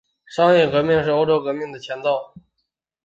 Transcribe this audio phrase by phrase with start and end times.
[0.35, 2.33] 商业革命是欧洲工业革命的前奏。